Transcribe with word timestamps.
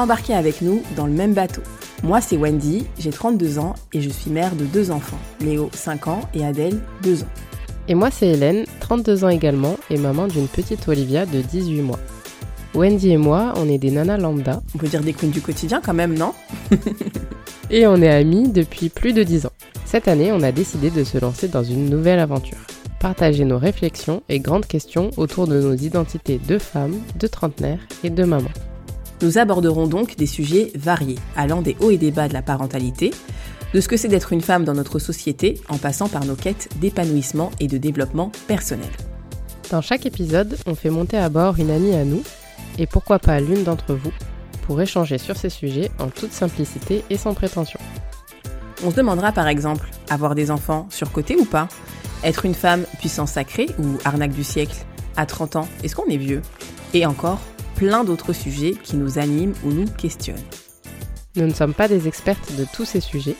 embarquer 0.00 0.34
avec 0.34 0.62
nous 0.62 0.82
dans 0.96 1.06
le 1.06 1.12
même 1.12 1.34
bateau. 1.34 1.62
Moi, 2.02 2.20
c'est 2.20 2.36
Wendy, 2.36 2.86
j'ai 2.98 3.10
32 3.10 3.58
ans 3.58 3.74
et 3.92 4.00
je 4.00 4.08
suis 4.08 4.30
mère 4.30 4.54
de 4.54 4.64
deux 4.64 4.90
enfants, 4.90 5.18
Léo, 5.40 5.68
5 5.72 6.08
ans, 6.08 6.20
et 6.34 6.44
Adèle, 6.44 6.80
2 7.02 7.22
ans. 7.22 7.28
Et 7.88 7.94
moi, 7.94 8.10
c'est 8.10 8.28
Hélène, 8.28 8.64
32 8.80 9.24
ans 9.24 9.28
également, 9.28 9.76
et 9.90 9.96
maman 9.96 10.28
d'une 10.28 10.46
petite 10.46 10.86
Olivia 10.88 11.26
de 11.26 11.40
18 11.40 11.82
mois. 11.82 11.98
Wendy 12.74 13.10
et 13.10 13.16
moi, 13.16 13.54
on 13.56 13.68
est 13.68 13.78
des 13.78 13.90
nanas 13.90 14.18
lambda. 14.18 14.62
On 14.74 14.78
peut 14.78 14.88
dire 14.88 15.02
des 15.02 15.14
queens 15.14 15.30
du 15.30 15.40
quotidien 15.40 15.80
quand 15.82 15.94
même, 15.94 16.16
non? 16.16 16.32
Et 17.70 17.86
on 17.86 17.96
est 17.96 18.08
amis 18.08 18.48
depuis 18.48 18.88
plus 18.88 19.12
de 19.12 19.22
10 19.22 19.46
ans. 19.46 19.52
Cette 19.84 20.08
année, 20.08 20.32
on 20.32 20.42
a 20.42 20.52
décidé 20.52 20.90
de 20.90 21.04
se 21.04 21.18
lancer 21.18 21.48
dans 21.48 21.64
une 21.64 21.88
nouvelle 21.90 22.18
aventure. 22.18 22.58
Partager 23.00 23.44
nos 23.44 23.58
réflexions 23.58 24.22
et 24.28 24.40
grandes 24.40 24.66
questions 24.66 25.10
autour 25.16 25.46
de 25.46 25.60
nos 25.60 25.74
identités 25.74 26.40
de 26.46 26.58
femmes, 26.58 26.96
de 27.18 27.26
trentenaires 27.26 27.80
et 28.04 28.10
de 28.10 28.24
mamans. 28.24 28.48
Nous 29.20 29.38
aborderons 29.38 29.86
donc 29.86 30.16
des 30.16 30.26
sujets 30.26 30.70
variés, 30.76 31.18
allant 31.36 31.60
des 31.60 31.76
hauts 31.80 31.90
et 31.90 31.96
des 31.96 32.12
bas 32.12 32.28
de 32.28 32.34
la 32.34 32.42
parentalité, 32.42 33.12
de 33.74 33.80
ce 33.80 33.88
que 33.88 33.96
c'est 33.96 34.08
d'être 34.08 34.32
une 34.32 34.40
femme 34.40 34.64
dans 34.64 34.74
notre 34.74 34.98
société, 34.98 35.60
en 35.68 35.76
passant 35.76 36.08
par 36.08 36.24
nos 36.24 36.36
quêtes 36.36 36.68
d'épanouissement 36.80 37.50
et 37.60 37.66
de 37.66 37.78
développement 37.78 38.30
personnel. 38.46 38.90
Dans 39.70 39.82
chaque 39.82 40.06
épisode, 40.06 40.56
on 40.66 40.74
fait 40.74 40.90
monter 40.90 41.18
à 41.18 41.28
bord 41.28 41.58
une 41.58 41.70
amie 41.70 41.94
à 41.94 42.04
nous, 42.04 42.22
et 42.78 42.86
pourquoi 42.86 43.18
pas 43.18 43.40
l'une 43.40 43.64
d'entre 43.64 43.94
vous, 43.94 44.12
pour 44.62 44.80
échanger 44.80 45.18
sur 45.18 45.36
ces 45.36 45.50
sujets 45.50 45.90
en 45.98 46.08
toute 46.08 46.32
simplicité 46.32 47.02
et 47.10 47.16
sans 47.16 47.34
prétention. 47.34 47.80
On 48.84 48.90
se 48.90 48.96
demandera 48.96 49.32
par 49.32 49.48
exemple, 49.48 49.90
avoir 50.08 50.36
des 50.36 50.50
enfants 50.50 50.86
surcotés 50.90 51.36
ou 51.36 51.44
pas? 51.44 51.68
Être 52.22 52.44
une 52.44 52.54
femme 52.54 52.84
puissance 52.98 53.32
sacrée 53.32 53.66
ou 53.78 53.98
arnaque 54.04 54.32
du 54.32 54.44
siècle? 54.44 54.76
À 55.16 55.26
30 55.26 55.56
ans, 55.56 55.68
est-ce 55.82 55.96
qu'on 55.96 56.06
est 56.06 56.16
vieux? 56.16 56.42
Et 56.94 57.04
encore, 57.04 57.40
plein 57.78 58.02
d'autres 58.02 58.32
sujets 58.32 58.74
qui 58.82 58.96
nous 58.96 59.20
animent 59.20 59.54
ou 59.64 59.70
nous 59.70 59.86
questionnent. 59.86 60.36
Nous 61.36 61.46
ne 61.46 61.54
sommes 61.54 61.74
pas 61.74 61.86
des 61.86 62.08
expertes 62.08 62.56
de 62.56 62.66
tous 62.72 62.84
ces 62.84 63.00
sujets. 63.00 63.36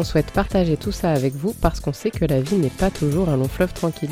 On 0.00 0.04
souhaite 0.04 0.32
partager 0.32 0.76
tout 0.76 0.90
ça 0.90 1.12
avec 1.12 1.34
vous 1.34 1.54
parce 1.60 1.78
qu'on 1.78 1.92
sait 1.92 2.10
que 2.10 2.24
la 2.24 2.40
vie 2.40 2.56
n'est 2.56 2.68
pas 2.68 2.90
toujours 2.90 3.28
un 3.28 3.36
long 3.36 3.46
fleuve 3.46 3.72
tranquille. 3.72 4.10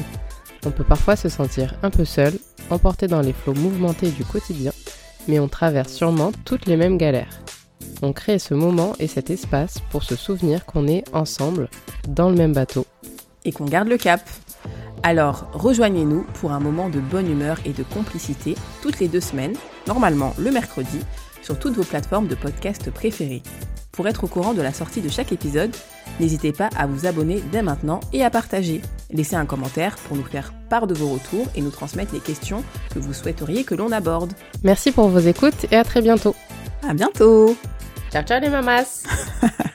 On 0.65 0.71
peut 0.71 0.85
parfois 0.85 1.17
se 1.17 1.29
sentir 1.29 1.75
un 1.83 1.91
peu 1.91 2.05
seul, 2.05 2.35
emporté 2.71 3.09
dans 3.09 3.21
les 3.21 3.33
flots 3.33 3.55
mouvementés 3.55 4.13
du 4.13 4.25
quotidien, 4.25 4.71
mais 5.27 5.41
on 5.41 5.49
traverse 5.49 5.93
sûrement 5.93 6.31
toutes 6.45 6.67
les 6.67 6.77
mêmes 6.77 6.97
galères. 6.97 7.41
On 8.01 8.13
crée 8.13 8.39
ce 8.39 8.55
moment 8.55 8.95
et 9.01 9.09
cet 9.09 9.29
espace 9.29 9.81
pour 9.91 10.05
se 10.05 10.15
souvenir 10.15 10.67
qu'on 10.67 10.87
est 10.87 11.03
ensemble, 11.13 11.69
dans 12.07 12.31
le 12.31 12.37
même 12.37 12.53
bateau. 12.53 12.87
Et 13.45 13.51
qu'on 13.51 13.65
garde 13.65 13.89
le 13.89 13.99
cap. 13.99 14.23
Alors, 15.05 15.49
rejoignez-nous 15.53 16.25
pour 16.41 16.53
un 16.53 16.61
moment 16.61 16.89
de 16.89 16.99
bonne 16.99 17.31
humeur 17.31 17.59
et 17.67 17.75
de 17.75 17.83
complicité 17.83 18.55
toutes 18.81 19.01
les 19.01 19.09
deux 19.09 19.21
semaines, 19.21 19.55
normalement 19.87 20.33
le 20.39 20.51
mercredi, 20.51 20.99
sur 21.43 21.59
toutes 21.59 21.75
vos 21.75 21.85
plateformes 21.85 22.27
de 22.27 22.35
podcast 22.35 22.91
préférées. 22.91 23.43
Pour 23.93 24.09
être 24.09 24.25
au 24.25 24.29
courant 24.29 24.55
de 24.55 24.63
la 24.63 24.73
sortie 24.73 25.03
de 25.03 25.11
chaque 25.11 25.31
épisode, 25.31 25.77
n'hésitez 26.21 26.53
pas 26.53 26.71
à 26.75 26.87
vous 26.87 27.07
abonner 27.07 27.43
dès 27.53 27.61
maintenant 27.61 28.01
et 28.15 28.25
à 28.25 28.31
partager. 28.31 28.81
Laissez 29.11 29.37
un 29.37 29.45
commentaire 29.45 29.97
pour 29.97 30.17
nous 30.17 30.25
faire 30.25 30.55
part 30.71 30.87
de 30.87 30.95
vos 30.95 31.09
retours 31.09 31.47
et 31.55 31.61
nous 31.61 31.71
transmettre 31.71 32.15
les 32.15 32.21
questions 32.21 32.65
que 32.95 32.99
vous 32.99 33.13
souhaiteriez 33.13 33.65
que 33.65 33.75
l'on 33.75 33.93
aborde. 33.93 34.33
Merci 34.63 34.91
pour 34.91 35.09
vos 35.09 35.21
écoutes 35.21 35.67
et 35.71 35.77
à 35.77 35.85
très 35.85 36.01
bientôt. 36.01 36.35
À 36.89 36.95
bientôt 36.95 37.55
Ciao 38.11 38.23
ciao 38.23 38.41
les 38.41 38.49
mamas 38.49 39.05